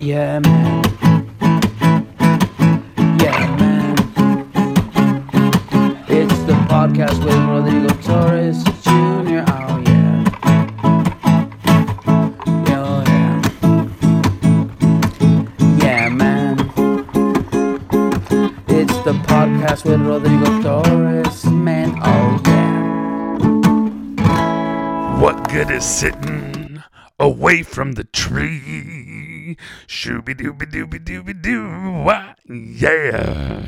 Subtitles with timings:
[0.00, 1.09] Yeah, man.
[32.72, 33.66] Yeah.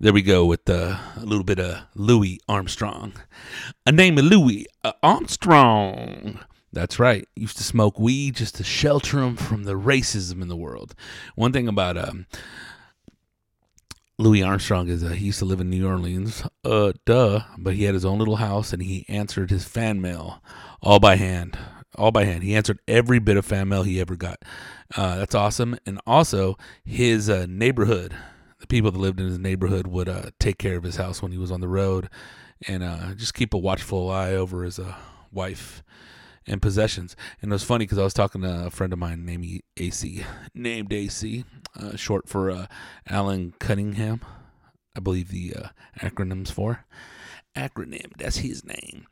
[0.00, 3.12] There we go with uh, a little bit of Louis Armstrong.
[3.86, 6.40] A name of Louis uh, Armstrong.
[6.72, 7.26] That's right.
[7.34, 10.94] Used to smoke weed just to shelter him from the racism in the world.
[11.36, 12.26] One thing about um,
[14.18, 16.44] Louis Armstrong is uh, he used to live in New Orleans.
[16.64, 17.40] Uh, duh.
[17.56, 20.42] But he had his own little house and he answered his fan mail
[20.82, 21.56] all by hand.
[21.98, 22.44] All by hand.
[22.44, 24.44] He answered every bit of fan mail he ever got.
[24.96, 25.76] Uh, that's awesome.
[25.84, 28.14] And also, his uh, neighborhood,
[28.60, 31.32] the people that lived in his neighborhood would uh, take care of his house when
[31.32, 32.08] he was on the road
[32.68, 34.94] and uh, just keep a watchful eye over his uh,
[35.32, 35.82] wife
[36.46, 37.16] and possessions.
[37.42, 40.24] And it was funny because I was talking to a friend of mine named AC,
[40.54, 41.44] named AC,
[41.78, 42.68] uh, short for
[43.08, 44.20] Alan Cunningham.
[44.96, 45.54] I believe the
[46.00, 46.84] acronyms for
[47.56, 48.12] acronym.
[48.16, 49.06] That's his name.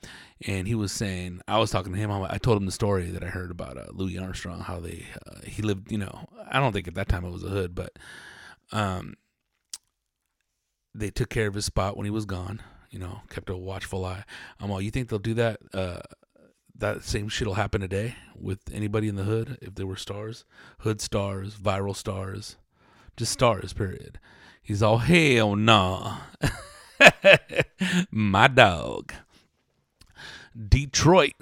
[0.47, 2.11] And he was saying, I was talking to him.
[2.11, 5.41] I told him the story that I heard about uh, Louis Armstrong, how they uh,
[5.45, 5.91] he lived.
[5.91, 7.99] You know, I don't think at that time it was a hood, but
[8.73, 9.15] um,
[10.95, 12.63] they took care of his spot when he was gone.
[12.91, 14.25] You know, kept a watchful eye.
[14.61, 15.61] I'm all, you think they'll do that?
[15.75, 16.01] Uh,
[16.79, 20.45] that same shit'll happen today with anybody in the hood if there were stars,
[20.81, 22.57] hood stars, viral stars,
[23.17, 23.73] just stars.
[23.73, 24.19] Period.
[24.63, 26.19] He's all hell nah.
[28.11, 29.13] My dog.
[30.69, 31.35] Detroit.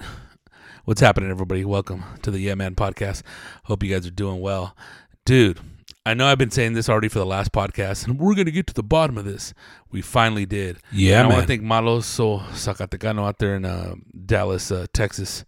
[0.85, 1.65] What's happening, everybody?
[1.65, 3.23] Welcome to the Yeah Man podcast.
[3.65, 4.77] Hope you guys are doing well.
[5.25, 5.61] Dude,
[6.05, 8.53] I know I've been saying this already for the last podcast, and we're going to
[8.53, 9.55] get to the bottom of this.
[9.91, 10.79] We finally did.
[10.93, 13.95] Yeah, And I want to thank Maloso Zacatecano out there in uh,
[14.27, 15.45] Dallas, uh, Texas,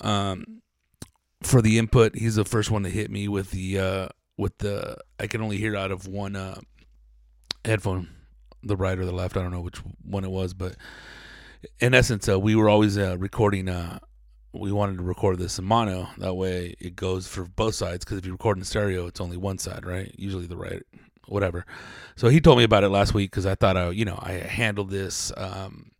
[0.00, 0.60] um,
[1.42, 2.16] for the input.
[2.16, 4.98] He's the first one to hit me with the uh, with the.
[5.18, 6.60] I can only hear out of one uh,
[7.64, 8.08] headphone,
[8.62, 9.36] the right or the left.
[9.36, 10.76] I don't know which one it was, but
[11.80, 13.68] in essence, uh, we were always uh, recording.
[13.68, 13.98] Uh,
[14.52, 16.08] we wanted to record this in mono.
[16.18, 18.04] That way, it goes for both sides.
[18.04, 20.12] Because if you record in stereo, it's only one side, right?
[20.16, 20.82] Usually the right,
[21.26, 21.66] whatever.
[22.16, 24.32] So he told me about it last week because I thought, I, you know, I
[24.32, 25.32] handled this.
[25.36, 25.90] Um,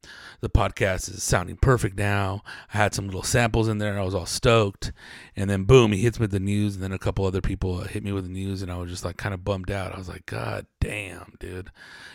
[0.40, 2.42] the podcast is sounding perfect now.
[2.72, 3.98] I had some little samples in there.
[3.98, 4.92] I was all stoked,
[5.36, 7.80] and then boom, he hits me with the news, and then a couple other people
[7.80, 9.92] hit me with the news, and I was just like kind of bummed out.
[9.92, 11.70] I was like, God damn, dude,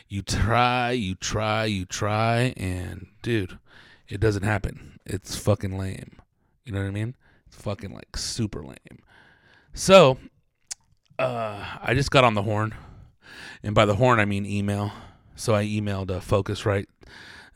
[0.08, 3.58] you try, you try, you try, and dude,
[4.08, 5.00] it doesn't happen.
[5.06, 6.18] It's fucking lame.
[6.66, 7.16] You know what I mean?
[7.48, 9.00] It's fucking like super lame.
[9.74, 10.18] So,
[11.20, 12.74] uh, I just got on the horn,
[13.64, 14.92] and by the horn I mean email.
[15.36, 16.86] So I emailed uh, Focusrite.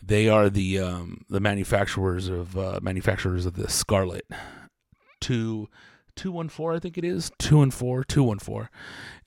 [0.01, 4.25] They are the um, the manufacturers of uh, manufacturers of the Scarlett
[5.19, 5.67] two
[6.15, 8.69] two one four I think it is two and four two one four,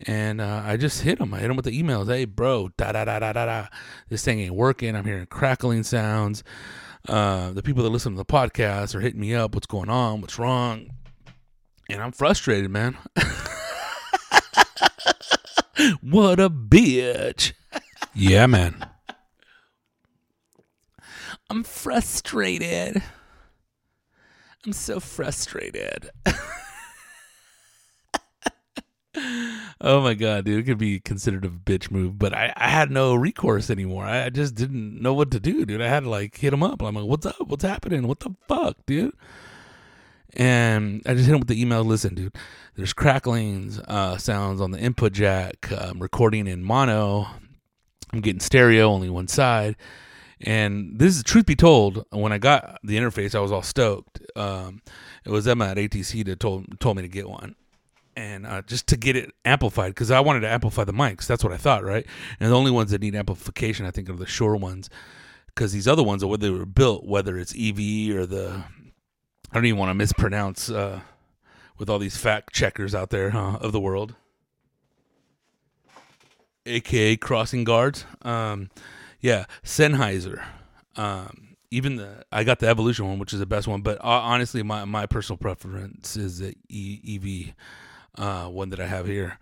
[0.06, 1.34] and uh, I just hit them.
[1.34, 2.09] I hit them with the emails.
[2.09, 3.66] Hey, bro, da da da da da da.
[4.09, 4.97] This thing ain't working.
[4.97, 6.42] I'm hearing crackling sounds.
[7.09, 9.54] Uh, the people that listen to the podcast are hitting me up.
[9.54, 10.20] What's going on?
[10.20, 10.91] What's wrong?
[11.88, 12.97] And I'm frustrated, man.
[16.03, 17.53] what a bitch.
[18.14, 18.86] Yeah, man.
[21.50, 23.03] I'm frustrated.
[24.65, 26.11] I'm so frustrated.
[29.81, 32.93] oh my god, dude, it could be considered a bitch move, but I, I had
[32.93, 34.05] no recourse anymore.
[34.05, 35.83] I, I just didn't know what to do, dude.
[35.83, 36.83] I had to like hit him up.
[36.83, 37.49] I'm like, what's up?
[37.49, 38.06] What's happening?
[38.06, 39.16] What the fuck, dude?
[40.34, 41.83] And I just hit him with the email.
[41.83, 42.37] Listen, dude,
[42.77, 45.72] there's cracklings, uh, sounds on the input jack.
[45.72, 47.27] I'm recording in mono.
[48.12, 49.75] I'm getting stereo, only one side.
[50.43, 54.21] And this is truth be told, when I got the interface, I was all stoked.
[54.37, 54.81] Um,
[55.25, 57.56] it was Emma at ATC that told told me to get one,
[58.17, 61.27] and uh, just to get it amplified because I wanted to amplify the mics.
[61.27, 62.07] That's what I thought, right?
[62.39, 64.89] And the only ones that need amplification, I think, are the Shure ones,
[65.47, 68.65] because these other ones, are where they were built, whether it's EV or the,
[69.51, 71.01] I don't even want to mispronounce uh,
[71.78, 74.15] with all these fact checkers out there huh, of the world,
[76.65, 78.07] aka crossing guards.
[78.22, 78.71] Um,
[79.21, 80.43] yeah, Sennheiser.
[80.97, 83.83] Um, even the I got the Evolution one, which is the best one.
[83.83, 87.53] But uh, honestly, my my personal preference is the e,
[88.19, 89.39] EV uh, one that I have here.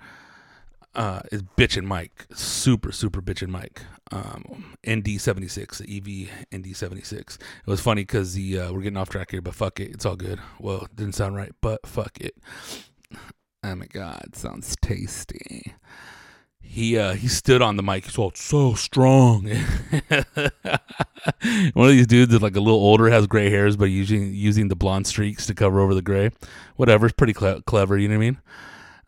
[0.95, 3.83] Uh, is bitchin' mic, super super bitchin' mic.
[4.11, 7.13] Um, ND76, the EV ND76.
[7.13, 10.05] It was funny because the uh, we're getting off track here, but fuck it, it's
[10.05, 10.41] all good.
[10.59, 12.35] Well, it didn't sound right, but fuck it.
[13.63, 15.75] Oh my god, sounds tasty.
[16.71, 18.05] He uh he stood on the mic.
[18.05, 19.45] He's all so strong.
[21.73, 24.69] One of these dudes is like a little older, has gray hairs, but using using
[24.69, 26.31] the blonde streaks to cover over the gray.
[26.77, 27.97] Whatever, it's pretty cle clever.
[27.97, 28.39] You know what I mean?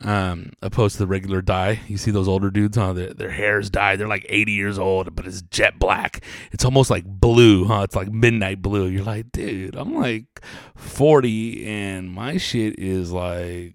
[0.02, 1.80] Um, opposed to the regular dye.
[1.86, 2.94] You see those older dudes, huh?
[2.94, 4.00] Their, their hair's dyed.
[4.00, 6.24] They're like 80 years old, but it's jet black.
[6.52, 7.82] It's almost like blue, huh?
[7.82, 8.86] It's like midnight blue.
[8.86, 10.24] You're like, dude, I'm like
[10.76, 13.74] 40 and my shit is like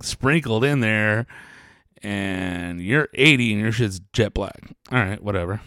[0.00, 1.26] sprinkled in there
[2.04, 4.60] and you're 80 and your shit's jet black.
[4.92, 5.60] All right, whatever.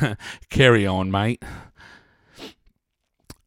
[0.50, 1.42] Carry on, mate.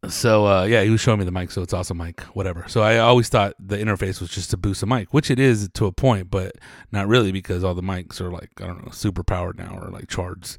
[0.10, 2.66] So uh, yeah, he was showing me the mic, so it's awesome mic, whatever.
[2.68, 5.70] So I always thought the interface was just to boost a mic, which it is
[5.76, 6.56] to a point, but
[6.92, 9.92] not really because all the mics are like I don't know, super powered now or
[9.92, 10.58] like charged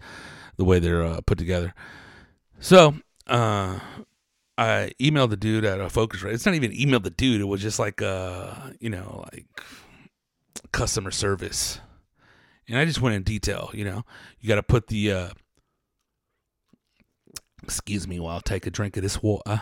[0.58, 1.74] the way they're uh, put together.
[2.60, 2.94] So
[3.26, 3.80] uh,
[4.56, 6.34] I emailed the dude at a focus Focusrite.
[6.34, 9.46] It's not even emailed the dude; it was just like uh, you know, like
[10.70, 11.80] customer service.
[12.68, 14.04] And I just went in detail, you know.
[14.40, 15.30] You got to put the uh
[17.62, 19.60] excuse me while I take a drink of this water.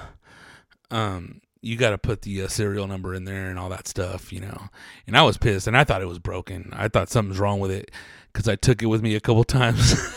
[0.90, 4.32] Um you got to put the uh, serial number in there and all that stuff,
[4.32, 4.68] you know.
[5.06, 6.72] And I was pissed and I thought it was broken.
[6.74, 7.90] I thought something's wrong with it
[8.32, 9.94] cuz I took it with me a couple times.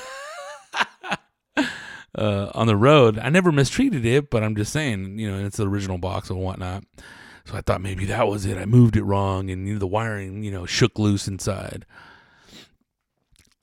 [2.15, 5.57] uh, on the road, I never mistreated it, but I'm just saying, you know, it's
[5.57, 6.83] the original box and whatnot.
[7.45, 8.57] So I thought maybe that was it.
[8.57, 11.85] I moved it wrong, and the wiring, you know, shook loose inside.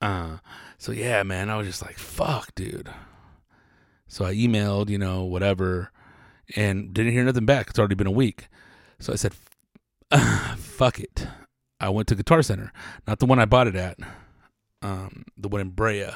[0.02, 0.38] Uh,
[0.78, 2.90] so yeah, man, I was just like, "Fuck, dude."
[4.06, 5.92] So I emailed, you know, whatever,
[6.56, 7.70] and didn't hear nothing back.
[7.70, 8.48] It's already been a week.
[8.98, 9.34] So I said,
[10.58, 11.26] "Fuck it."
[11.78, 12.72] I went to Guitar Center,
[13.06, 13.98] not the one I bought it at,
[14.82, 16.10] um, the one in Brea,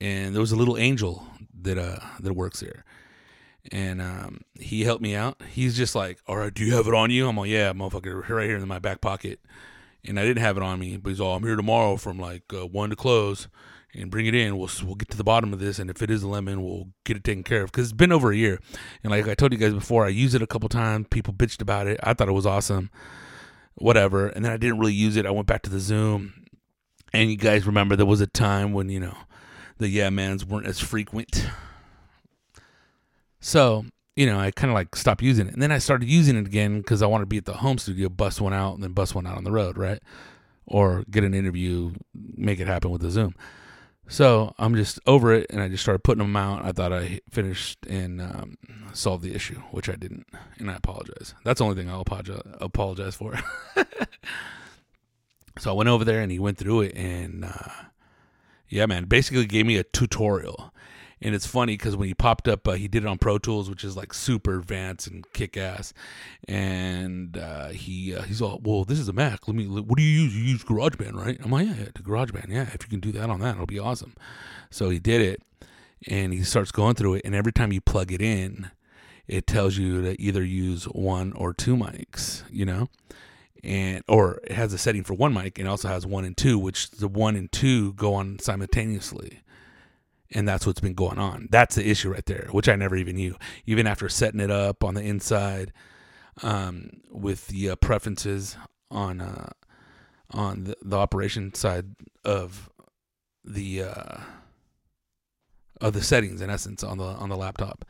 [0.00, 1.26] and there was a little angel
[1.60, 2.84] that uh that works there
[3.72, 5.40] and um, he helped me out.
[5.50, 8.28] He's just like, "All right, do you have it on you?" I'm like, "Yeah, motherfucker,
[8.28, 9.40] right here in my back pocket."
[10.06, 12.42] And I didn't have it on me, but he's all, "I'm here tomorrow from like
[12.52, 13.48] uh, one to close,
[13.94, 14.58] and bring it in.
[14.58, 16.88] We'll we'll get to the bottom of this, and if it is a lemon, we'll
[17.04, 18.60] get it taken care of." Because it's been over a year,
[19.02, 21.06] and like I told you guys before, I used it a couple times.
[21.10, 21.98] People bitched about it.
[22.02, 22.90] I thought it was awesome,
[23.76, 24.28] whatever.
[24.28, 25.26] And then I didn't really use it.
[25.26, 26.34] I went back to the Zoom,
[27.12, 29.16] and you guys remember there was a time when you know
[29.78, 31.48] the yeah mans weren't as frequent
[33.44, 33.84] so,
[34.16, 35.52] you know, I kind of like stopped using it.
[35.52, 37.76] And then I started using it again because I wanted to be at the home
[37.76, 40.00] studio, bust one out, and then bust one out on the road, right?
[40.64, 43.34] Or get an interview, make it happen with the Zoom.
[44.08, 46.64] So I'm just over it, and I just started putting them out.
[46.64, 48.56] I thought I finished and um,
[48.94, 50.26] solved the issue, which I didn't,
[50.58, 51.34] and I apologize.
[51.44, 53.38] That's the only thing I'll apologize, apologize for.
[55.58, 57.72] so I went over there, and he went through it, and uh,
[58.70, 60.72] yeah, man, basically gave me a tutorial
[61.20, 63.70] and it's funny because when he popped up, uh, he did it on Pro Tools,
[63.70, 65.92] which is like super advanced and kick ass.
[66.46, 69.46] And uh, he uh, he's all, well, this is a Mac.
[69.46, 69.66] Let me.
[69.66, 70.36] What do you use?
[70.36, 71.38] You use GarageBand, right?
[71.42, 72.48] I'm like, yeah, yeah, GarageBand.
[72.48, 74.14] Yeah, if you can do that on that, it'll be awesome.
[74.70, 75.42] So he did it,
[76.06, 78.70] and he starts going through it, and every time you plug it in,
[79.26, 82.42] it tells you to either use one or two mics.
[82.50, 82.88] You know
[83.62, 86.58] and or it has a setting for one mic and also has one and two,
[86.58, 89.40] which the one and two go on simultaneously
[90.34, 91.46] and that's what's been going on.
[91.50, 93.36] That's the issue right there, which I never even knew.
[93.66, 95.72] Even after setting it up on the inside,
[96.42, 98.56] um, with the uh, preferences
[98.90, 99.50] on uh,
[100.32, 101.94] on the, the, operation side
[102.24, 102.68] of
[103.44, 104.20] the uh,
[105.80, 107.84] of the settings, in essence, on the on the laptop.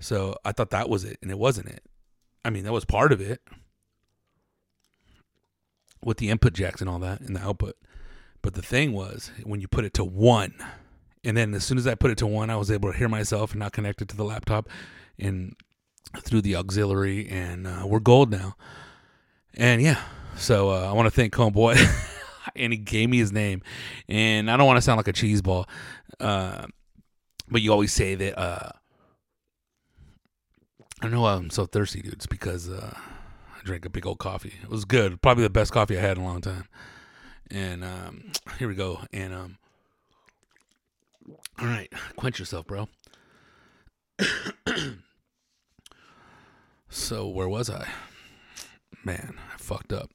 [0.00, 1.82] So I thought that was it, and it wasn't it.
[2.44, 3.42] I mean, that was part of it
[6.02, 7.76] with the input jacks and all that, and the output.
[8.40, 10.54] But the thing was, when you put it to one
[11.24, 13.08] and then as soon as I put it to one, I was able to hear
[13.08, 14.68] myself and not connect it to the laptop
[15.18, 15.54] and
[16.20, 18.56] through the auxiliary, and uh, we're gold now.
[19.54, 20.00] And yeah,
[20.36, 21.76] so uh, I want to thank Homeboy.
[22.56, 23.62] and he gave me his name.
[24.08, 25.66] And I don't want to sound like a cheese ball,
[26.20, 26.66] uh,
[27.48, 28.38] but you always say that.
[28.38, 28.70] Uh,
[31.00, 34.54] I know I'm so thirsty, dudes, because uh, I drank a big old coffee.
[34.62, 36.64] It was good, probably the best coffee I had in a long time.
[37.52, 39.00] And um, here we go.
[39.12, 39.58] And um,
[41.58, 42.88] all right, quench yourself, bro.
[46.88, 47.88] so where was I?
[49.04, 50.10] Man, I fucked up.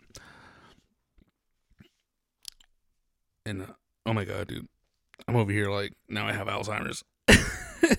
[3.46, 3.74] And uh,
[4.06, 4.68] oh my god, dude,
[5.28, 7.04] I'm over here like now I have Alzheimer's.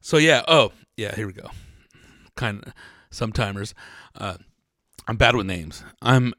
[0.00, 1.50] so yeah, oh yeah, here we go.
[2.36, 2.72] Kind of
[3.10, 3.74] some timers.
[4.14, 4.36] Uh,
[5.08, 5.82] I'm bad with names.
[6.00, 6.32] I'm.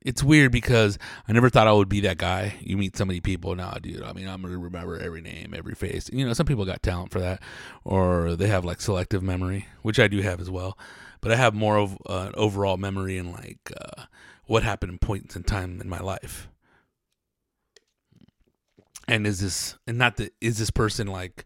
[0.00, 2.54] It's weird because I never thought I would be that guy.
[2.60, 4.02] You meet so many people, nah, dude.
[4.02, 6.08] I mean, I'm gonna remember every name, every face.
[6.12, 7.42] You know, some people got talent for that,
[7.84, 10.78] or they have like selective memory, which I do have as well.
[11.20, 14.04] but I have more of uh, an overall memory and like uh,
[14.46, 16.48] what happened in points in time in my life.
[19.08, 21.44] And is this and not that is this person like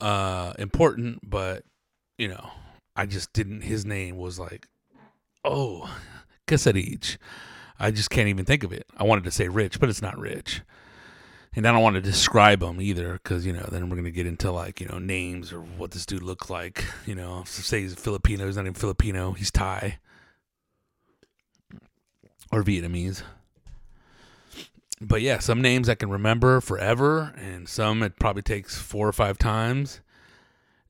[0.00, 1.64] uh important, but
[2.18, 2.50] you know,
[2.94, 4.68] I just didn't his name was like
[5.46, 5.90] oh
[6.46, 7.16] Casadich.
[7.78, 8.86] I just can't even think of it.
[8.96, 10.62] I wanted to say rich, but it's not rich.
[11.54, 14.10] And I don't want to describe him either because, you know, then we're going to
[14.10, 16.84] get into like, you know, names or what this dude looks like.
[17.06, 19.98] You know, say he's Filipino, he's not even Filipino, he's Thai
[22.52, 23.22] or Vietnamese.
[25.00, 29.12] But yeah, some names I can remember forever, and some it probably takes four or
[29.12, 30.00] five times,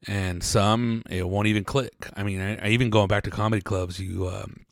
[0.07, 2.09] and some it won't even click.
[2.17, 4.67] I mean, I, I even going back to comedy clubs, you um,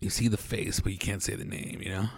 [0.00, 2.08] you see the face, but you can't say the name, you know,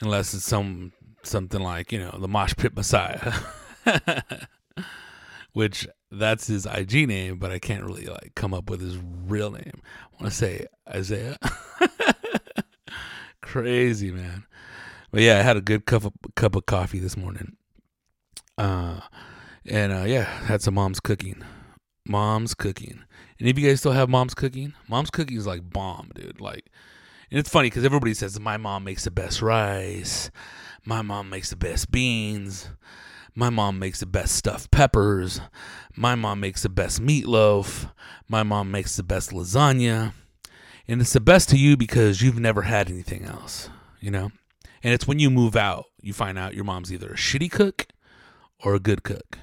[0.00, 3.32] unless it's some something like you know the Mosh Pit Messiah,
[5.52, 9.50] which that's his IG name, but I can't really like come up with his real
[9.50, 9.82] name.
[9.84, 11.38] I want to say Isaiah.
[13.40, 14.44] Crazy man.
[15.10, 17.56] But yeah, I had a good cup of cup of coffee this morning.
[18.58, 19.00] Uh
[19.66, 21.42] and uh yeah, had some mom's cooking.
[22.06, 23.04] Mom's cooking.
[23.38, 26.40] And if you guys still have mom's cooking, mom's cooking is like bomb, dude.
[26.40, 26.70] Like
[27.30, 30.30] and it's funny because everybody says my mom makes the best rice,
[30.84, 32.70] my mom makes the best beans,
[33.34, 35.40] my mom makes the best stuffed peppers,
[35.94, 37.90] my mom makes the best meatloaf,
[38.28, 40.12] my mom makes the best lasagna.
[40.88, 43.68] And it's the best to you because you've never had anything else,
[44.00, 44.30] you know?
[44.82, 47.88] And it's when you move out, you find out your mom's either a shitty cook
[48.64, 49.38] or a good cook.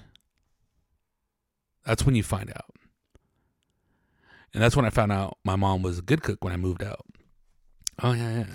[1.85, 2.71] That's when you find out.
[4.53, 6.83] And that's when I found out my mom was a good cook when I moved
[6.83, 7.05] out.
[8.01, 8.45] Oh, yeah, yeah.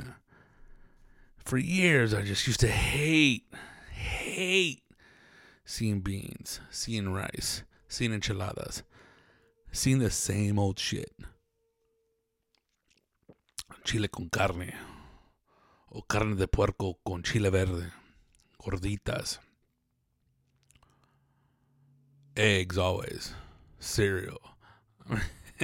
[1.39, 3.45] For years, I just used to hate,
[3.93, 4.83] hate
[5.65, 8.83] seeing beans, seeing rice, seeing enchiladas,
[9.73, 11.13] seeing the same old shit.
[13.85, 14.75] Chile con carne
[15.93, 17.93] o carne de puerco con chile verde,
[18.59, 19.39] gorditas,
[22.41, 23.35] eggs always,
[23.79, 24.41] cereal.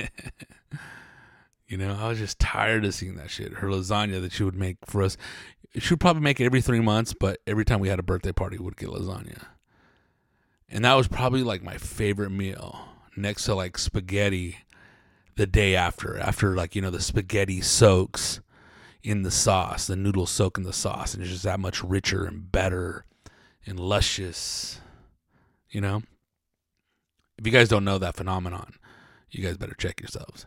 [1.66, 3.54] you know, I was just tired of seeing that shit.
[3.54, 5.16] Her lasagna that she would make for us,
[5.76, 8.32] she would probably make it every three months, but every time we had a birthday
[8.32, 9.46] party, we would get lasagna.
[10.68, 12.80] And that was probably like my favorite meal
[13.16, 14.58] next to like spaghetti
[15.36, 18.40] the day after, after like, you know, the spaghetti soaks
[19.02, 22.24] in the sauce, the noodles soak in the sauce, and it's just that much richer
[22.24, 23.04] and better
[23.64, 24.80] and luscious,
[25.70, 26.02] you know?
[27.38, 28.74] If you guys don't know that phenomenon,
[29.30, 30.46] you guys better check yourselves.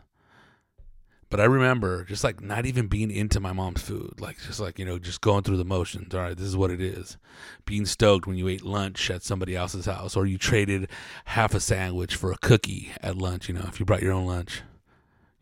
[1.30, 4.80] But I remember just like not even being into my mom's food, like just like,
[4.80, 6.12] you know, just going through the motions.
[6.12, 7.18] All right, this is what it is.
[7.64, 10.90] Being stoked when you ate lunch at somebody else's house or you traded
[11.26, 14.26] half a sandwich for a cookie at lunch, you know, if you brought your own
[14.26, 14.62] lunch.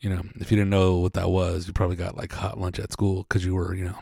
[0.00, 2.78] You know, if you didn't know what that was, you probably got like hot lunch
[2.78, 3.98] at school because you were, you know,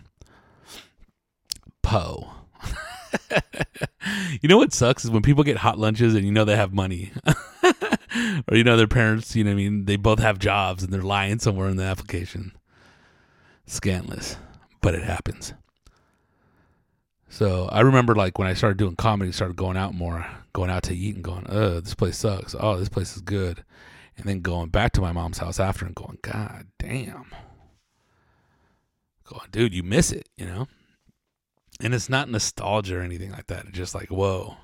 [1.83, 2.33] po.
[4.41, 6.73] you know what sucks is when people get hot lunches and you know they have
[6.73, 7.13] money.
[8.49, 11.03] or you know their parents, you know I mean, they both have jobs and they're
[11.03, 12.53] lying somewhere in the application.
[13.67, 14.37] Scantless,
[14.81, 15.55] but it happens.
[17.29, 20.85] So I remember like when I started doing comedy, started going out more, going out
[20.85, 22.55] to eat and going, "Uh, this place sucks.
[22.59, 23.65] Oh, this place is good."
[24.17, 27.33] and then going back to my mom's house after and going, God damn.
[29.25, 30.69] Going, dude, you miss it, you know?
[31.81, 33.67] And it's not nostalgia or anything like that.
[33.67, 34.57] It's just like, whoa.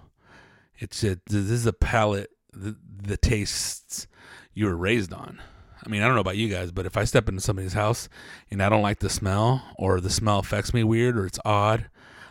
[0.79, 4.07] It's a, this is a palate, the, the tastes
[4.55, 5.41] you were raised on.
[5.85, 8.09] I mean, I don't know about you guys, but if I step into somebody's house
[8.51, 11.91] and I don't like the smell or the smell affects me weird or it's odd,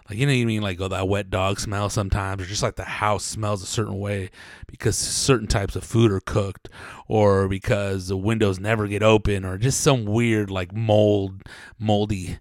[0.10, 2.64] like you know what I mean, like oh that wet dog smell sometimes, or just
[2.64, 4.30] like the house smells a certain way
[4.68, 6.68] because certain types of food are cooked,
[7.08, 11.44] or because the windows never get open, or just some weird like mold,
[11.80, 12.40] moldy,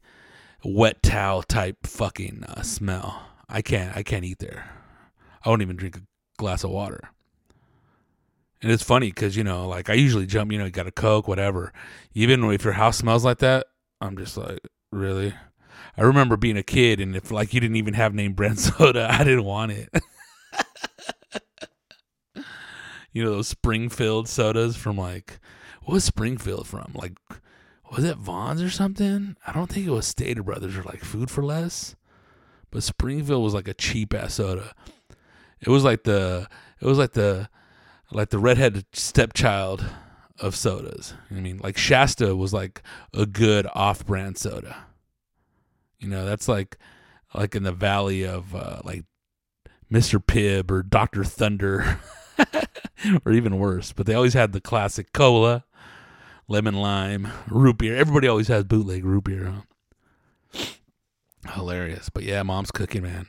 [0.64, 3.22] wet towel type fucking uh, smell.
[3.48, 4.70] I can't, I can't eat there.
[5.44, 6.02] I won't even drink a
[6.38, 7.10] glass of water.
[8.62, 10.92] And it's funny because you know, like I usually jump, you know, you got a
[10.92, 11.72] coke, whatever.
[12.12, 13.66] Even if your house smells like that,
[14.00, 14.60] I'm just like,
[14.92, 15.34] really.
[15.96, 19.08] I remember being a kid, and if like you didn't even have name brand soda,
[19.10, 19.88] I didn't want it.
[23.12, 25.40] you know those Springfield sodas from like
[25.82, 26.92] what was Springfield from?
[26.94, 27.14] Like
[27.90, 29.36] was it Vons or something?
[29.46, 31.96] I don't think it was Stater Brothers or like Food for Less.
[32.70, 34.74] But Springfield was like a cheap ass soda.
[35.60, 36.48] It was like the
[36.80, 37.48] it was like the
[38.12, 39.84] like the redheaded stepchild
[40.38, 41.14] of sodas.
[41.30, 42.82] I mean, like Shasta was like
[43.12, 44.84] a good off-brand soda.
[45.98, 46.78] You know, that's like
[47.34, 49.04] like in the valley of uh, like
[49.92, 50.24] Mr.
[50.24, 51.24] Pibb or Dr.
[51.24, 51.98] Thunder
[53.24, 53.92] or even worse.
[53.92, 55.64] But they always had the classic cola,
[56.50, 57.96] lemon lime, root beer.
[57.96, 59.54] Everybody always has bootleg root beer.
[60.52, 60.64] Huh?
[61.54, 63.28] Hilarious, but yeah, mom's cooking, man.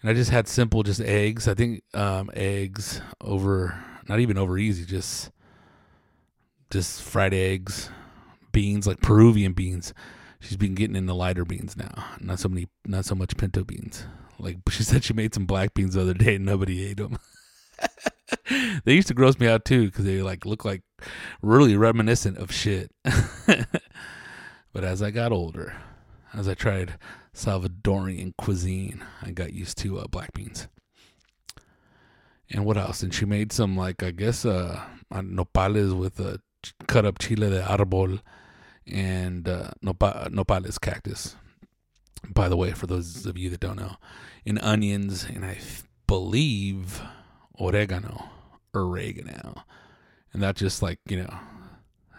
[0.00, 1.48] And I just had simple, just eggs.
[1.48, 5.30] I think um, eggs over, not even over easy, just
[6.70, 7.90] just fried eggs,
[8.52, 9.92] beans like Peruvian beans.
[10.38, 14.06] She's been getting into lighter beans now, not so many, not so much pinto beans.
[14.38, 17.18] Like she said, she made some black beans the other day and nobody ate them.
[18.84, 20.82] they used to gross me out too because they like look like
[21.42, 22.90] really reminiscent of shit.
[24.72, 25.74] but as I got older,
[26.34, 26.94] as I tried
[27.34, 30.68] Salvadorian cuisine, I got used to uh, black beans.
[32.50, 33.02] And what else?
[33.02, 36.40] And she made some like I guess uh nopales with a
[36.86, 38.20] cut up chile de arbol
[38.86, 41.36] and uh, nopales cactus.
[42.28, 43.96] By the way, for those of you that don't know,
[44.44, 45.58] and onions and I
[46.06, 47.02] believe
[47.58, 48.28] oregano,
[48.74, 49.64] oregano,
[50.32, 51.34] and that's just like you know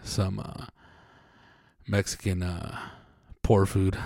[0.02, 0.66] some uh,
[1.86, 2.78] Mexican uh,
[3.42, 3.96] poor food,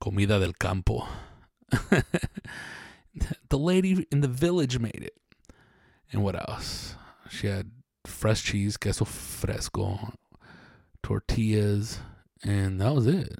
[0.00, 1.06] comida del campo.
[3.48, 5.16] the lady in the village made it,
[6.12, 6.94] and what else?
[7.28, 7.70] She had
[8.06, 10.12] fresh cheese, queso fresco,
[11.02, 12.00] tortillas,
[12.42, 13.38] and that was it.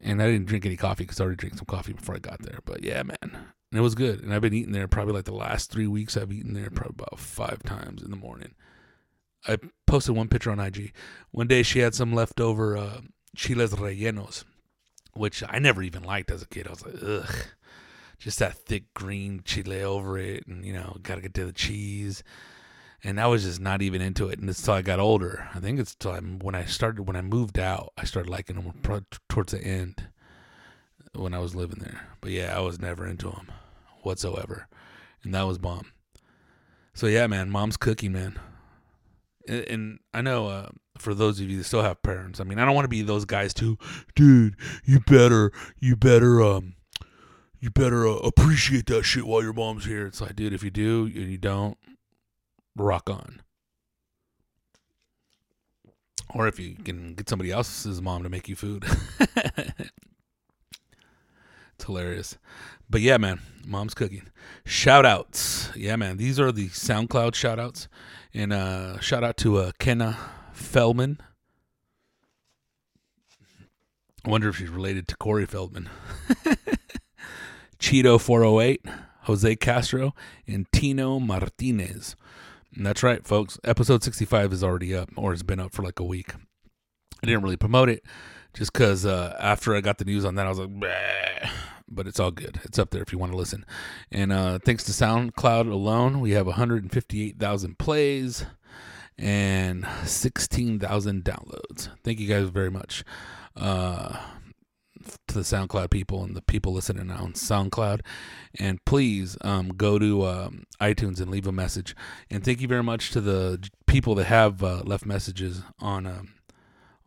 [0.00, 2.40] And I didn't drink any coffee because I already drank some coffee before I got
[2.40, 2.60] there.
[2.64, 4.20] But yeah, man, and it was good.
[4.20, 6.16] And I've been eating there probably like the last three weeks.
[6.16, 8.54] I've eaten there probably about five times in the morning.
[9.46, 10.92] I posted one picture on IG.
[11.30, 13.00] One day she had some leftover uh,
[13.36, 14.44] chiles rellenos,
[15.14, 16.66] which I never even liked as a kid.
[16.66, 17.34] I was like, ugh,
[18.18, 22.22] just that thick green chile over it, and you know, gotta get to the cheese
[23.02, 24.38] and I was just not even into it.
[24.38, 25.48] And it's till I got older.
[25.54, 28.56] I think it's till I, when I started when I moved out, I started liking
[28.56, 30.09] them towards the end
[31.14, 32.08] when I was living there.
[32.20, 33.50] But yeah, I was never into them
[34.02, 34.68] whatsoever,
[35.22, 35.92] and that was bomb.
[36.94, 38.38] So yeah, man, mom's cooking, man.
[39.48, 42.58] And, and I know uh, for those of you that still have parents, I mean,
[42.58, 43.78] I don't want to be those guys too,
[44.14, 44.56] dude.
[44.84, 46.74] You better, you better, um,
[47.58, 50.06] you better uh, appreciate that shit while your mom's here.
[50.06, 51.78] It's like, dude, if you do and you don't,
[52.76, 53.40] rock on.
[56.32, 58.84] Or if you can get somebody else's mom to make you food.
[61.80, 62.36] it's hilarious.
[62.90, 64.28] But yeah, man, mom's cooking.
[64.66, 65.70] Shout outs.
[65.74, 66.18] Yeah, man.
[66.18, 67.88] These are the SoundCloud shout outs.
[68.34, 70.18] And uh, shout out to uh, Kenna
[70.52, 71.20] Feldman.
[74.26, 75.88] I wonder if she's related to Corey Feldman.
[77.78, 78.84] Cheeto 408,
[79.22, 80.14] Jose Castro,
[80.46, 82.14] and Tino Martinez.
[82.76, 83.58] And that's right, folks.
[83.64, 86.34] Episode 65 is already up, or it's been up for like a week.
[87.22, 88.04] I didn't really promote it
[88.54, 91.50] just because uh, after I got the news on that, I was like, Bleh.
[91.88, 92.60] but it's all good.
[92.64, 93.64] It's up there if you want to listen.
[94.10, 98.46] And uh, thanks to SoundCloud alone, we have 158,000 plays
[99.18, 101.88] and 16,000 downloads.
[102.02, 103.04] Thank you guys very much.
[103.56, 104.16] Uh,
[105.28, 108.00] to the SoundCloud people and the people listening on SoundCloud.
[108.58, 111.94] And please um, go to um, iTunes and leave a message.
[112.30, 116.34] And thank you very much to the people that have uh, left messages on um,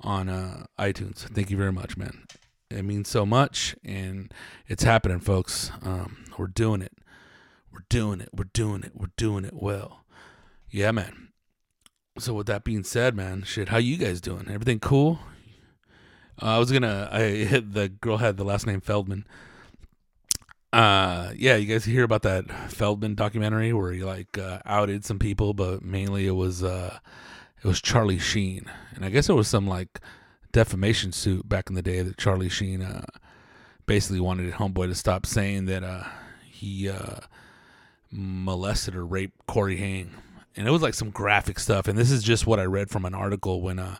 [0.04, 1.20] on uh, iTunes.
[1.20, 2.26] Thank you very much, man.
[2.70, 4.34] It means so much, and
[4.68, 5.72] it's happening, folks.
[5.84, 6.94] Um, we're doing it.
[7.72, 8.30] We're doing it.
[8.34, 8.92] We're doing it.
[8.96, 10.06] We're doing it well.
[10.70, 11.30] Yeah, man.
[12.20, 14.48] So with that being said, man, shit, how you guys doing?
[14.50, 15.20] Everything cool?
[16.42, 17.10] Uh, I was gonna.
[17.12, 19.26] I hit the girl had the last name Feldman.
[20.72, 25.20] Uh, yeah, you guys hear about that Feldman documentary where he like uh, outed some
[25.20, 26.98] people, but mainly it was uh,
[27.64, 30.00] it was Charlie Sheen, and I guess it was some like
[30.52, 33.06] defamation suit back in the day that Charlie Sheen uh,
[33.86, 36.04] basically wanted Homeboy to stop saying that uh,
[36.46, 37.22] he uh,
[38.12, 40.12] molested or raped Corey Haim,
[40.56, 41.88] and it was like some graphic stuff.
[41.88, 43.96] And this is just what I read from an article when uh,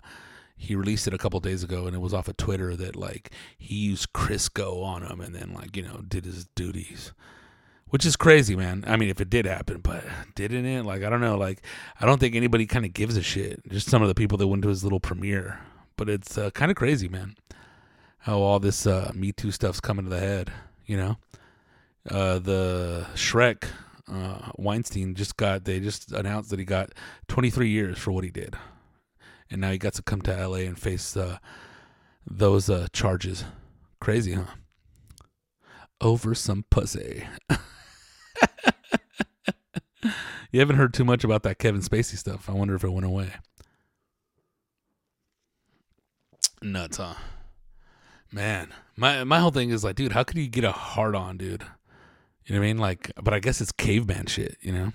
[0.58, 3.32] he released it a couple days ago and it was off of Twitter that like
[3.58, 7.12] he used Crisco on him and then like you know did his duties
[7.94, 8.84] which is crazy man.
[8.88, 10.04] I mean if it did happen but
[10.34, 10.84] didn't it?
[10.84, 11.38] Like I don't know.
[11.38, 11.62] Like
[12.02, 13.62] I don't think anybody kind of gives a shit.
[13.70, 15.60] Just some of the people that went to his little premiere.
[15.96, 17.36] But it's uh, kind of crazy man
[18.18, 20.52] how all this uh, Me Too stuff's coming to the head
[20.86, 21.18] you know?
[22.10, 23.66] Uh, the Shrek
[24.12, 26.92] uh, Weinstein just got they just announced that he got
[27.30, 28.56] 23 years for what he did.
[29.50, 31.38] And now he got to come to LA and face uh,
[32.30, 33.46] those uh, charges.
[34.02, 34.46] Crazy, huh?
[36.02, 37.26] Over some pussy.
[40.52, 42.50] you haven't heard too much about that Kevin Spacey stuff.
[42.50, 43.32] I wonder if it went away.
[46.62, 47.16] Nuts, huh?
[48.32, 51.38] Man, my my whole thing is like, dude, how could you get a hard on,
[51.38, 51.64] dude?
[52.46, 52.78] You know what I mean?
[52.78, 54.94] Like, but I guess it's caveman shit, you know?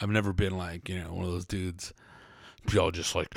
[0.00, 1.92] I've never been like, you know, one of those dudes
[2.72, 3.30] Y'all just like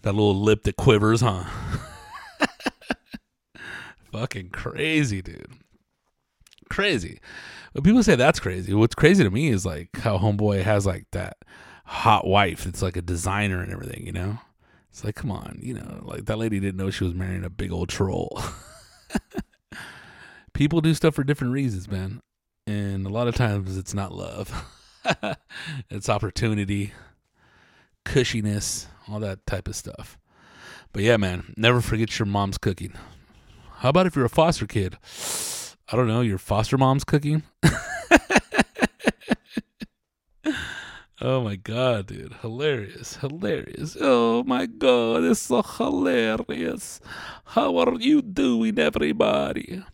[0.00, 1.44] that little lip that quivers, huh?
[4.12, 5.52] Fucking crazy, dude.
[6.76, 7.20] Crazy.
[7.72, 8.74] But people say that's crazy.
[8.74, 11.38] What's crazy to me is like how Homeboy has like that
[11.86, 14.36] hot wife that's like a designer and everything, you know?
[14.90, 17.48] It's like, come on, you know, like that lady didn't know she was marrying a
[17.48, 18.38] big old troll.
[20.52, 22.20] people do stuff for different reasons, man.
[22.66, 24.66] And a lot of times it's not love.
[25.88, 26.92] it's opportunity,
[28.04, 30.18] cushiness, all that type of stuff.
[30.92, 32.92] But yeah, man, never forget your mom's cooking.
[33.76, 34.98] How about if you're a foster kid?
[35.88, 37.44] I don't know, your foster mom's cooking?
[41.20, 42.34] oh my god, dude.
[42.40, 43.16] Hilarious.
[43.16, 43.96] Hilarious.
[44.00, 47.00] Oh my god, it's so hilarious.
[47.44, 49.84] How are you doing, everybody?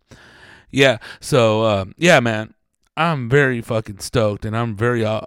[0.70, 2.54] Yeah, so um, yeah, man.
[2.96, 5.22] I'm very fucking stoked and I'm very uh,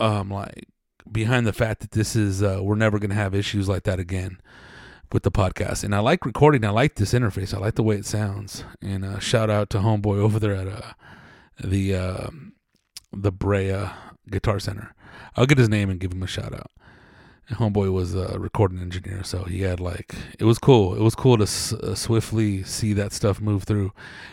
[0.00, 0.66] um like
[1.10, 4.40] behind the fact that this is uh, we're never to have issues like that again
[5.12, 5.84] with the podcast.
[5.84, 6.64] And I like recording.
[6.64, 7.54] I like this interface.
[7.54, 8.64] I like the way it sounds.
[8.82, 10.92] And uh, shout out to homeboy over there at uh,
[11.62, 12.30] the uh,
[13.12, 13.88] the Brea
[14.30, 14.94] Guitar Center.
[15.36, 16.70] I'll get his name and give him a shout out.
[17.48, 20.94] And homeboy was a recording engineer, so he had like it was cool.
[20.96, 23.92] It was cool to s- uh, swiftly see that stuff move through.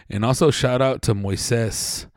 [0.10, 2.08] And also shout out to Moises.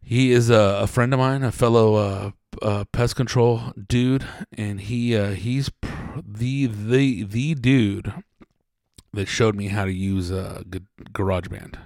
[0.00, 2.30] He is a, a friend of mine, a fellow uh,
[2.62, 4.24] uh, pest control dude,
[4.56, 8.12] and he he's pr- the the the dude
[9.12, 10.80] that showed me how to use uh, G-
[11.12, 11.76] GarageBand.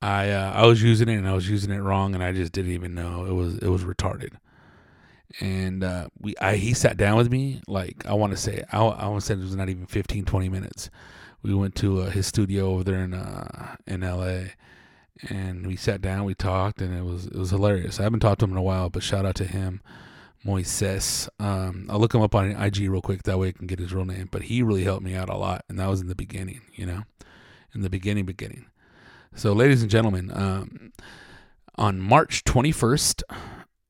[0.00, 2.52] I uh, I was using it and I was using it wrong, and I just
[2.52, 4.34] didn't even know it was it was retarded.
[5.40, 8.78] And uh, we I he sat down with me like I want to say I,
[8.78, 10.90] I want to say it was not even 15, 20 minutes.
[11.42, 14.52] We went to uh, his studio over there in uh, in L.A
[15.22, 17.98] and we sat down, we talked, and it was it was hilarious.
[17.98, 19.80] I haven't talked to him in a while, but shout out to him,
[20.44, 21.28] Moises.
[21.38, 23.24] Um, I'll look him up on IG real quick.
[23.24, 24.28] That way I can get his real name.
[24.30, 26.86] But he really helped me out a lot, and that was in the beginning, you
[26.86, 27.02] know,
[27.74, 28.66] in the beginning, beginning.
[29.34, 30.92] So, ladies and gentlemen, um,
[31.76, 33.22] on March 21st,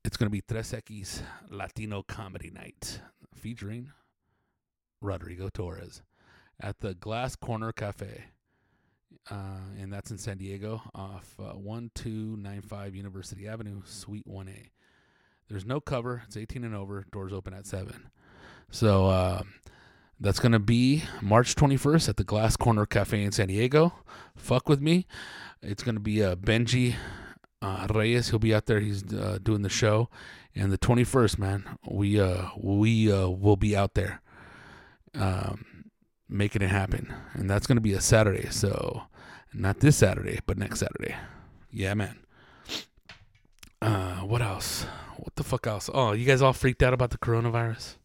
[0.03, 3.01] it's going to be Tres X Latino Comedy Night
[3.33, 3.91] featuring
[5.01, 6.01] Rodrigo Torres
[6.59, 8.25] at the Glass Corner Cafe
[9.29, 14.69] uh, and that's in San Diego off uh, 1295 University Avenue, Suite 1A.
[15.49, 16.23] There's no cover.
[16.25, 17.05] It's 18 and over.
[17.11, 18.09] Doors open at 7.
[18.69, 19.43] So uh,
[20.19, 23.93] that's going to be March 21st at the Glass Corner Cafe in San Diego.
[24.35, 25.07] Fuck with me.
[25.61, 26.95] It's going to be uh, Benji
[27.61, 28.29] uh, Reyes.
[28.29, 28.79] He'll be out there.
[28.79, 30.09] He's uh, doing the show.
[30.55, 34.21] And the 21st, man, we uh, we uh, will be out there.
[35.15, 35.65] Um,
[36.27, 37.13] making it happen.
[37.33, 38.49] And that's going to be a Saturday.
[38.51, 39.03] So,
[39.53, 41.15] not this Saturday, but next Saturday.
[41.71, 42.19] Yeah, man.
[43.81, 44.85] Uh, what else?
[45.19, 45.89] What the fuck else?
[45.93, 47.95] Oh, you guys all freaked out about the coronavirus?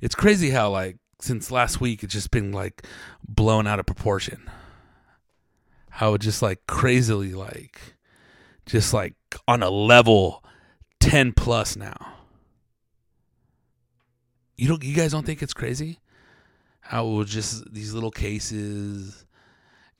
[0.00, 2.86] It's crazy how, like, since last week, it's just been, like,
[3.26, 4.50] blown out of proportion.
[5.90, 7.80] How it just, like, crazily, like,
[8.66, 9.14] just, like,
[9.48, 10.44] on a level
[11.00, 11.96] 10 plus now.
[14.56, 15.98] You don't, you guys don't think it's crazy?
[16.84, 19.24] how it was just these little cases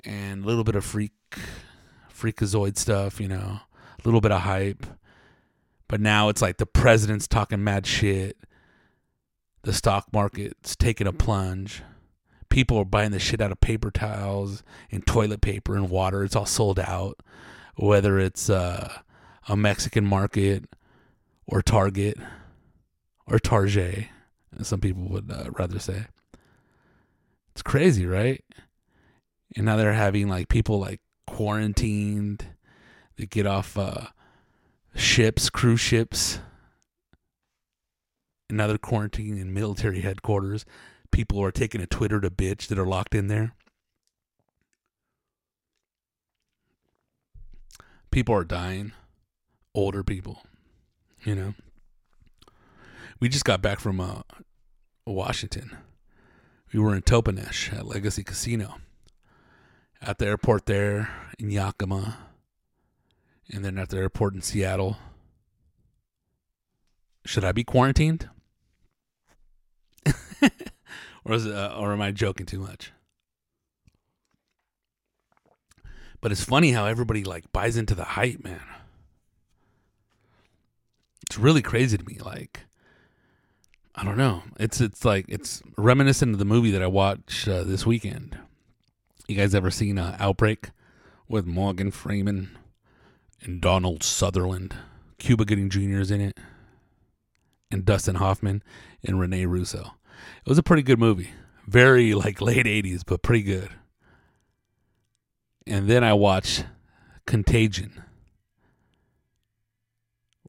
[0.05, 1.13] and a little bit of freak
[2.15, 4.85] freakazoid stuff, you know, a little bit of hype.
[5.89, 8.37] But now it's like the president's talking mad shit.
[9.63, 11.83] The stock market's taking a plunge.
[12.49, 16.25] People are buying the shit out of paper towels and toilet paper and water.
[16.25, 17.19] It's all sold out.
[17.77, 19.01] Whether it's uh,
[19.49, 20.65] a Mexican market
[21.47, 22.19] or Target
[23.27, 24.07] or Target,
[24.63, 26.07] some people would uh, rather say.
[27.53, 28.45] It's crazy, right?
[29.57, 32.47] And now they're having like people like quarantined.
[33.17, 34.07] They get off uh,
[34.95, 36.41] ships, cruise ships.
[38.49, 40.65] They're quarantining in military headquarters.
[41.11, 43.55] People are taking a Twitter to bitch that are locked in there.
[48.11, 48.93] People are dying.
[49.75, 50.43] Older people,
[51.25, 51.55] you know.
[53.19, 54.23] We just got back from uh,
[55.05, 55.77] Washington
[56.75, 58.79] we were in Toppenish at Legacy Casino.
[60.03, 62.19] At the airport there in Yakima,
[63.53, 64.97] and then at the airport in Seattle.
[67.25, 68.29] Should I be quarantined?
[71.25, 72.93] or is it, uh, or am I joking too much?
[76.21, 78.63] But it's funny how everybody like buys into the hype, man.
[81.29, 82.19] It's really crazy to me.
[82.19, 82.61] Like,
[83.95, 84.43] I don't know.
[84.59, 88.39] It's it's like it's reminiscent of the movie that I watched uh, this weekend.
[89.29, 90.71] You guys ever seen uh, Outbreak
[91.29, 92.57] with Morgan Freeman
[93.45, 94.75] and Donald Sutherland?
[95.19, 96.01] Cuba Gooding Jr.
[96.01, 96.39] is in it.
[97.71, 98.63] and Dustin Hoffman
[99.03, 99.95] and Rene Russo.
[100.45, 101.31] It was a pretty good movie.
[101.67, 103.71] Very like late 80s, but pretty good.
[105.67, 106.67] And then I watched
[107.27, 108.03] Contagion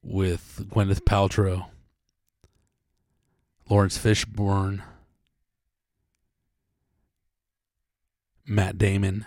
[0.04, 1.68] with Gwyneth Paltrow,
[3.70, 4.84] Laurence Fishburne,
[8.46, 9.26] Matt Damon,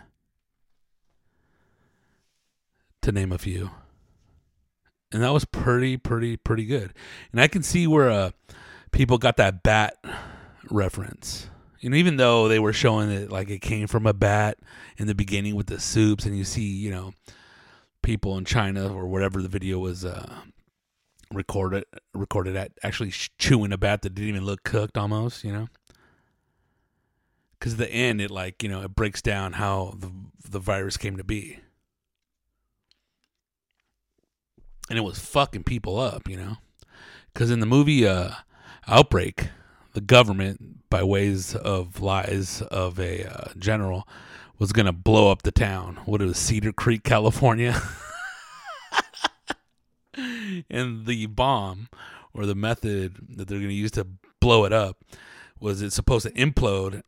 [3.09, 3.71] to name a few.
[5.13, 6.93] And that was pretty, pretty, pretty good.
[7.33, 8.31] And I can see where uh,
[8.93, 9.97] people got that bat
[10.71, 11.49] reference.
[11.81, 14.59] You know, even though they were showing it like it came from a bat
[14.99, 17.13] in the beginning with the soups, and you see, you know,
[18.03, 20.41] people in China or whatever the video was uh,
[21.33, 25.69] recorded recorded at actually chewing a bat that didn't even look cooked, almost, you know
[27.59, 30.11] because the end it like you know it breaks down how the
[30.49, 31.59] the virus came to be
[34.89, 36.57] and it was fucking people up you know?
[37.33, 38.33] Because in the movie uh
[38.87, 39.49] outbreak
[39.93, 44.07] the government by ways of lies of a uh, general
[44.59, 46.01] was gonna blow up the town.
[46.05, 47.81] What is cedar creek california?
[50.71, 51.89] And the bomb
[52.35, 54.07] or the method that they're gonna use to
[54.41, 54.99] blow it up
[55.61, 57.03] was it supposed to implode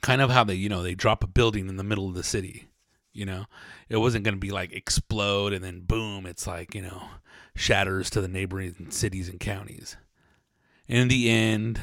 [0.00, 2.22] kind of how they you know they drop a building in the middle of the
[2.22, 2.68] city
[3.14, 3.46] you know?
[3.88, 7.04] It wasn't going to be like explode and then boom it's like you know
[7.54, 9.96] shatters to the neighboring cities and counties.
[10.88, 11.80] And in the end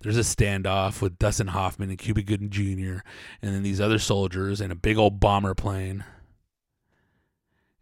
[0.00, 3.00] there's a standoff with Dustin Hoffman and Cuba Gooding Jr.
[3.42, 6.04] and then these other soldiers and a big old bomber plane.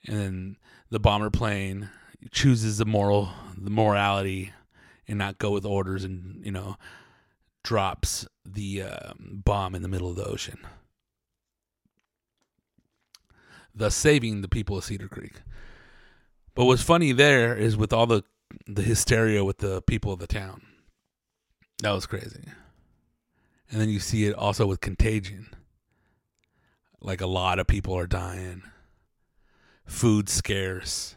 [0.07, 0.57] And then
[0.91, 1.91] the bomber plane
[2.31, 4.53] chooses the moral the morality
[5.09, 6.77] and not go with orders and you know
[7.63, 10.59] drops the uh, bomb in the middle of the ocean,
[13.77, 15.43] thus saving the people of Cedar Creek.
[16.55, 18.25] But what's funny there is with all the
[18.67, 20.63] the hysteria with the people of the town.
[21.83, 22.45] That was crazy.
[23.71, 25.49] And then you see it also with contagion.
[27.01, 28.63] Like a lot of people are dying.
[29.85, 31.17] Food scarce.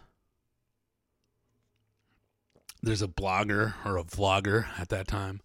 [2.82, 5.41] There's a blogger or a vlogger at that time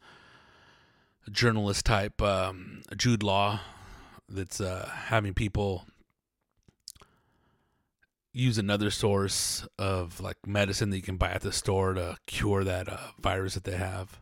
[1.27, 3.61] a journalist type um, Jude Law
[4.29, 5.87] that's uh, having people
[8.35, 12.65] use another source of like medicine that you can buy at the store to cure
[12.65, 14.21] that uh, virus that they have.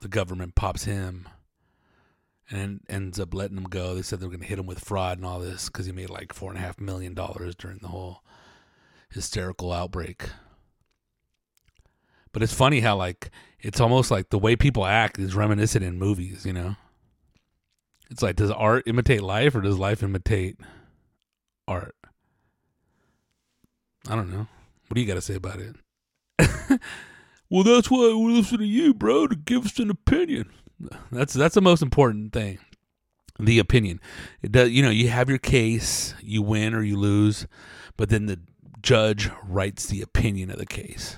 [0.00, 1.28] The government pops him
[2.50, 3.94] and ends up letting him go.
[3.94, 5.92] They said they were going to hit him with fraud and all this because he
[5.92, 8.22] made like four and a half million dollars during the whole
[9.08, 10.28] hysterical outbreak.
[12.32, 15.98] But it's funny how like it's almost like the way people act is reminiscent in
[15.98, 16.74] movies, you know?
[18.10, 20.56] It's like does art imitate life or does life imitate
[21.68, 21.94] art?
[24.08, 24.46] I don't know.
[24.88, 25.76] What do you got to say about it?
[27.50, 30.50] well, that's why we listen to you, bro, to give us an opinion.
[31.12, 32.58] That's that's the most important thing.
[33.38, 34.00] The opinion.
[34.42, 37.46] It does, you know, you have your case, you win or you lose,
[37.96, 38.40] but then the
[38.82, 41.16] judge writes the opinion of the case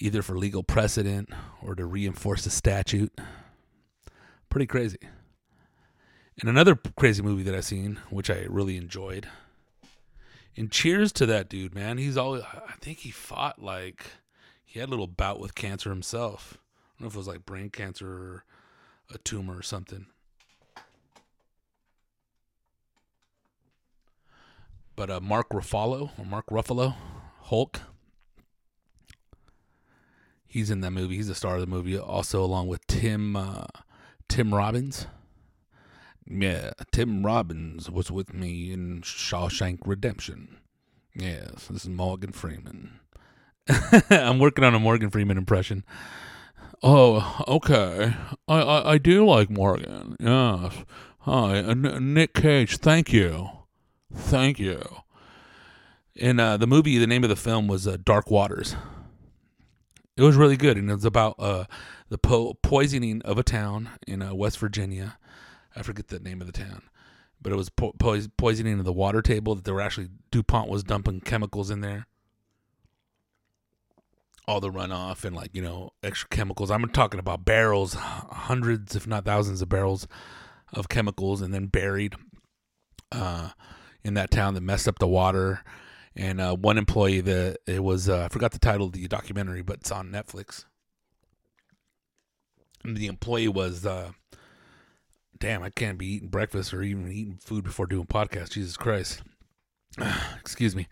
[0.00, 1.30] either for legal precedent
[1.62, 3.12] or to reinforce the statute.
[4.48, 4.98] Pretty crazy.
[6.40, 9.28] And another crazy movie that I've seen, which I really enjoyed.
[10.56, 11.98] And cheers to that dude, man.
[11.98, 14.04] He's always, I think he fought like,
[14.64, 16.58] he had a little bout with cancer himself.
[16.58, 18.44] I don't know if it was like brain cancer or
[19.12, 20.06] a tumor or something.
[24.96, 26.94] But uh, Mark Ruffalo, or Mark Ruffalo,
[27.42, 27.80] Hulk,
[30.50, 31.14] He's in that movie.
[31.14, 33.66] He's the star of the movie, also along with Tim uh,
[34.28, 35.06] Tim Robbins.
[36.30, 40.58] Yeah, Tim Robbins was with me in Shawshank Redemption.
[41.12, 43.00] Yes, this is Morgan Freeman.
[44.10, 45.84] I'm working on a Morgan Freeman impression.
[46.84, 48.14] Oh, okay.
[48.46, 50.16] I, I, I do like Morgan.
[50.20, 50.84] Yes.
[51.20, 52.76] Hi, uh, Nick Cage.
[52.76, 53.50] Thank you.
[54.14, 54.82] Thank you.
[56.14, 58.76] In uh, the movie, the name of the film was uh, Dark Waters.
[60.16, 61.64] It was really good, and it was about uh,
[62.08, 65.18] the po- poisoning of a town in uh, West Virginia.
[65.74, 66.82] I forget the name of the town,
[67.40, 69.54] but it was po- po- poisoning of the water table.
[69.54, 72.06] That they were actually Dupont was dumping chemicals in there,
[74.46, 76.70] all the runoff and like you know extra chemicals.
[76.70, 80.06] I'm talking about barrels, hundreds if not thousands of barrels
[80.72, 82.14] of chemicals, and then buried
[83.12, 83.50] uh,
[84.02, 85.62] in that town that messed up the water
[86.16, 89.62] and uh, one employee that it was uh, I forgot the title of the documentary,
[89.62, 90.64] but it's on Netflix.
[92.82, 94.12] And the employee was, uh,
[95.40, 98.50] damn, I can't be eating breakfast or even eating food before doing podcast.
[98.50, 99.22] Jesus Christ,
[100.38, 100.86] excuse me,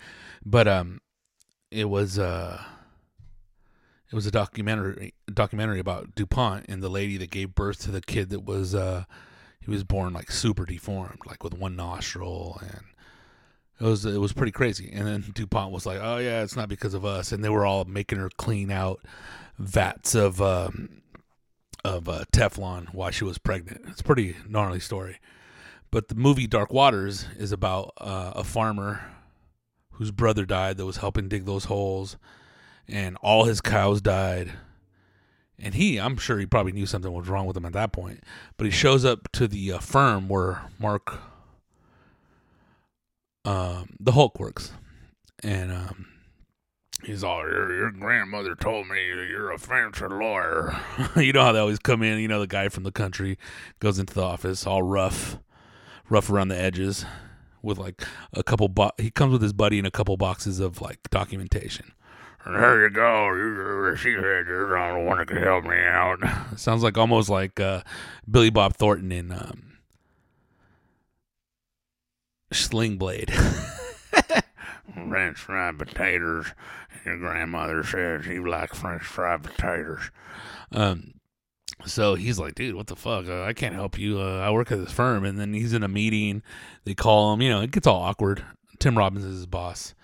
[0.44, 1.00] but um,
[1.70, 2.62] it was uh
[4.10, 8.00] it was a documentary documentary about DuPont and the lady that gave birth to the
[8.00, 9.04] kid that was uh
[9.60, 12.84] he was born like super deformed, like with one nostril and
[13.80, 14.90] it was it was pretty crazy.
[14.92, 17.64] And then DuPont was like, "Oh yeah, it's not because of us." And they were
[17.64, 19.00] all making her clean out
[19.58, 21.02] vats of um,
[21.84, 23.82] of uh, Teflon while she was pregnant.
[23.88, 25.18] It's a pretty gnarly story.
[25.90, 29.02] But the movie Dark Waters is about uh, a farmer
[29.92, 32.16] whose brother died that was helping dig those holes,
[32.86, 34.52] and all his cows died.
[35.58, 38.22] And he, I'm sure he probably knew something was wrong with him at that point.
[38.56, 41.18] But he shows up to the uh, firm where Mark,
[43.44, 44.72] um, the Hulk works,
[45.42, 46.06] and um,
[47.04, 50.78] he's all, your, your grandmother told me you're a fancy lawyer.
[51.16, 52.18] you know how they always come in.
[52.18, 53.38] You know the guy from the country
[53.80, 55.38] goes into the office all rough,
[56.08, 57.04] rough around the edges,
[57.62, 58.68] with like a couple.
[58.68, 61.92] Bo- he comes with his buddy and a couple boxes of like documentation.
[62.44, 63.94] And you go.
[63.96, 66.18] She said you're the one that can help me out.
[66.56, 67.82] Sounds like almost like uh,
[68.30, 69.78] Billy Bob Thornton in um,
[72.52, 73.32] Sling Blade.
[75.08, 76.52] French fried potatoes.
[77.08, 80.10] Your grandmother said she like French fried potatoes.
[80.72, 81.14] Um,
[81.86, 83.26] so he's like, dude, what the fuck?
[83.26, 84.20] Uh, I can't help you.
[84.20, 85.24] Uh, I work at this firm.
[85.24, 86.42] And then he's in a meeting.
[86.84, 87.40] They call him.
[87.40, 88.44] You know, it gets all awkward.
[88.78, 89.94] Tim Robbins is his boss.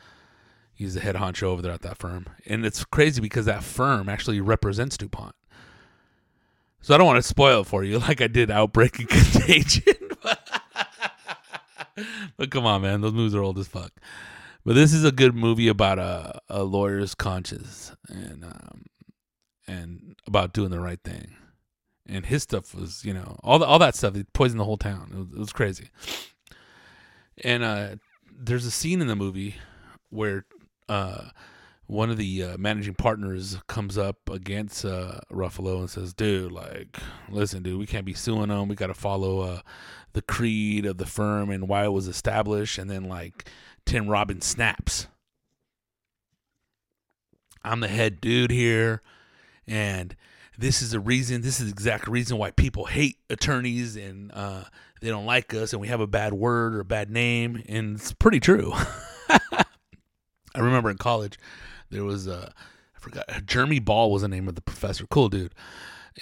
[0.73, 2.27] He's the head honcho over there at that firm.
[2.47, 5.35] And it's crazy because that firm actually represents DuPont.
[6.81, 10.09] So I don't want to spoil it for you like I did Outbreak and Contagion.
[12.37, 13.03] but come on, man.
[13.03, 13.93] Those movies are old as fuck.
[14.64, 18.87] But this is a good movie about a, a lawyer's conscience and um,
[19.66, 21.35] and about doing the right thing.
[22.07, 24.16] And his stuff was, you know, all the, all that stuff.
[24.16, 25.11] It poisoned the whole town.
[25.12, 25.88] It was, it was crazy.
[27.42, 27.96] And uh,
[28.31, 29.57] there's a scene in the movie
[30.11, 30.44] where
[30.88, 31.29] uh,
[31.87, 36.98] one of the uh, managing partners comes up against uh, Ruffalo and says, "Dude, like,
[37.29, 38.68] listen, dude, we can't be suing them.
[38.68, 39.61] We got to follow uh,
[40.12, 43.50] the creed of the firm and why it was established." And then like
[43.87, 45.07] Tim Robbins snaps.
[47.62, 49.03] I'm the head dude here,
[49.66, 50.14] and
[50.59, 51.40] this is the reason.
[51.40, 54.64] This is the exact reason why people hate attorneys and uh,
[55.01, 57.97] they don't like us, and we have a bad word or a bad name, and
[57.97, 58.73] it's pretty true.
[59.31, 61.38] I remember in college
[61.90, 62.53] there was a
[62.97, 65.07] I forgot Jeremy Ball was the name of the professor.
[65.07, 65.55] Cool dude,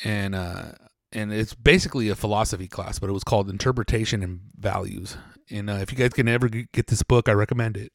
[0.05, 0.73] and uh,
[1.13, 5.17] and it's basically a philosophy class, but it was called Interpretation and Values.
[5.51, 7.93] And uh, if you guys can ever get this book, I recommend it.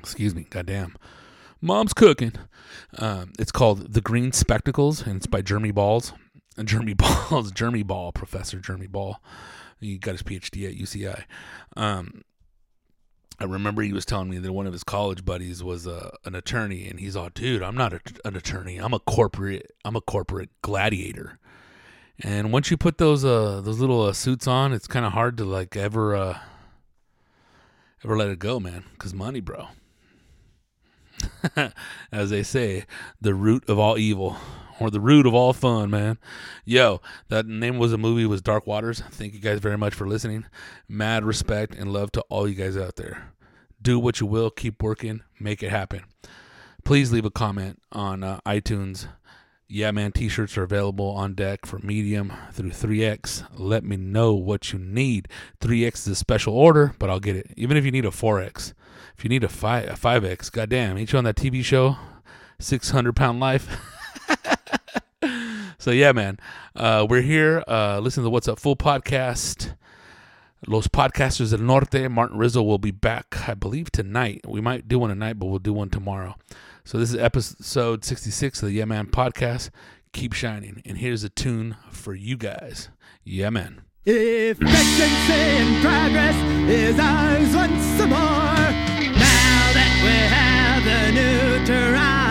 [0.00, 0.96] Excuse me, goddamn.
[1.60, 2.32] Mom's cooking.
[2.98, 6.12] Um, it's called The Green Spectacles, and it's by Jeremy Balls.
[6.56, 6.94] And Jeremy
[7.30, 9.20] Balls, Jeremy Ball, Professor Jeremy Ball.
[9.80, 11.24] He got his PhD at UCI.
[11.76, 12.22] Um,
[13.40, 16.34] I remember he was telling me that one of his college buddies was uh, an
[16.34, 18.78] attorney, and he's all, "Dude, I'm not a, an attorney.
[18.78, 19.72] I'm a corporate.
[19.84, 21.38] I'm a corporate gladiator."
[22.22, 25.36] And once you put those uh those little uh, suits on, it's kind of hard
[25.38, 26.38] to like ever uh
[28.04, 28.84] ever let it go, man.
[28.98, 29.68] Cause money, bro.
[32.12, 32.84] As they say,
[33.20, 34.36] the root of all evil
[34.80, 36.18] or the root of all fun, man.
[36.64, 39.02] Yo, that name was a movie was Dark Waters.
[39.10, 40.46] Thank you guys very much for listening.
[40.88, 43.32] Mad respect and love to all you guys out there.
[43.80, 46.04] Do what you will, keep working, make it happen.
[46.84, 49.08] Please leave a comment on uh, iTunes.
[49.66, 53.46] Yeah, man, t shirts are available on deck for medium through 3X.
[53.58, 55.26] Let me know what you need.
[55.60, 57.50] 3X is a special order, but I'll get it.
[57.56, 58.74] Even if you need a 4X.
[59.16, 61.96] If you need a, 5, a 5X, goddamn, ain't you on that TV show?
[62.58, 63.66] 600 pound life?
[65.78, 66.38] so yeah, man,
[66.76, 67.64] uh, we're here.
[67.66, 69.74] Uh, listen to the What's Up Full podcast.
[70.66, 72.10] Los Podcasters del Norte.
[72.10, 74.42] Martin Rizzo will be back, I believe, tonight.
[74.46, 76.36] We might do one tonight, but we'll do one tomorrow.
[76.86, 79.70] So this is episode 66 of the Yeah Man podcast.
[80.12, 80.82] Keep shining.
[80.84, 82.90] And here's a tune for you guys.
[83.24, 83.80] Yeah, man.
[84.04, 86.36] Efficiency in progress
[86.68, 88.08] is ours once more.
[89.16, 92.23] Now that we have the neutron bomb,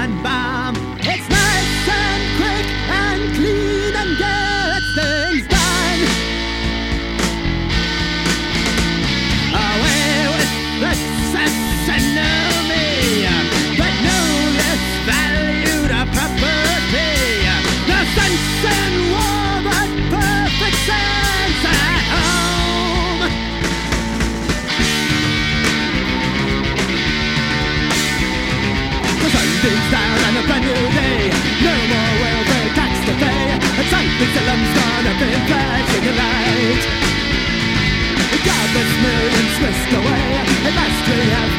[34.20, 36.84] Big salam's gone up in flashing light.
[38.46, 38.94] God, this
[40.00, 40.28] away.
[40.68, 41.53] It must be